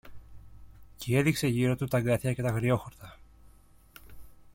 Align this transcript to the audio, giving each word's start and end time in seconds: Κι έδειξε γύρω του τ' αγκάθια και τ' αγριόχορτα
Κι 0.95 1.15
έδειξε 1.15 1.47
γύρω 1.47 1.75
του 1.75 1.85
τ' 1.85 1.93
αγκάθια 1.95 2.33
και 2.33 2.41
τ' 2.41 2.45
αγριόχορτα 2.45 3.17